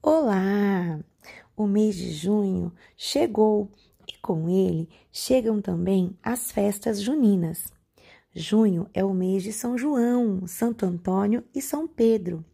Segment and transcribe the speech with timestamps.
[0.00, 1.00] Olá!
[1.56, 3.68] O mês de junho chegou
[4.06, 7.72] e com ele chegam também as festas juninas.
[8.32, 12.44] Junho é o mês de São João, Santo Antônio e São Pedro.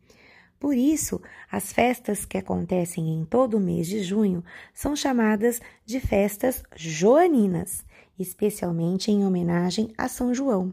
[0.58, 1.20] Por isso,
[1.52, 4.42] as festas que acontecem em todo o mês de junho
[4.72, 7.84] são chamadas de festas joaninas,
[8.18, 10.72] especialmente em homenagem a São João.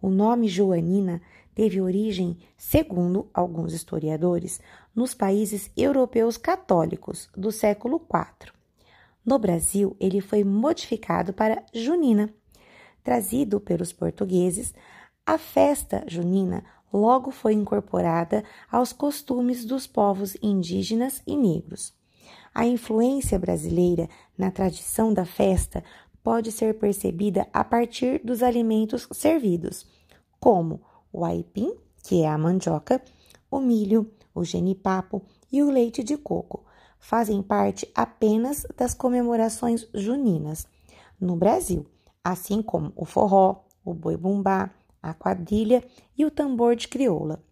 [0.00, 1.22] O nome Joanina
[1.54, 4.60] teve origem, segundo alguns historiadores,
[4.94, 8.52] nos países europeus católicos do século IV.
[9.24, 12.32] No Brasil, ele foi modificado para Junina.
[13.04, 14.74] Trazido pelos portugueses,
[15.24, 21.94] a festa junina logo foi incorporada aos costumes dos povos indígenas e negros.
[22.54, 25.82] A influência brasileira na tradição da festa
[26.22, 29.86] pode ser percebida a partir dos alimentos servidos,
[30.38, 30.80] como
[31.12, 33.02] o aipim, que é a mandioca,
[33.50, 36.64] o milho, o genipapo e o leite de coco.
[36.98, 40.66] Fazem parte apenas das comemorações juninas
[41.20, 41.86] no Brasil,
[42.24, 44.70] assim como o forró, o boi-bumbá,
[45.02, 45.84] a quadrilha
[46.16, 47.42] e o tambor de crioula.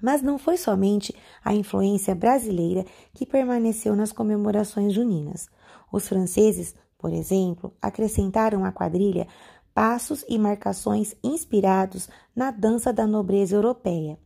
[0.00, 5.48] Mas não foi somente a influência brasileira que permaneceu nas comemorações juninas.
[5.92, 9.28] Os franceses, por exemplo, acrescentaram à quadrilha
[9.74, 14.18] passos e marcações inspirados na dança da nobreza europeia.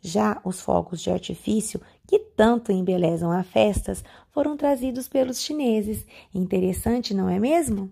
[0.00, 6.06] Já os fogos de artifício, que tanto embelezam as festas, foram trazidos pelos chineses.
[6.34, 7.90] Interessante, não é mesmo?